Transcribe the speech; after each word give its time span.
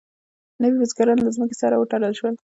نوي 0.61 0.77
بزګران 0.81 1.19
له 1.23 1.31
ځمکې 1.35 1.55
سره 1.61 1.75
وتړل 1.77 2.13
شول. 2.19 2.35